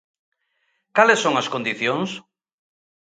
¿Cales 0.95 1.19
son 1.23 1.33
as 1.41 1.51
condicións? 1.53 2.09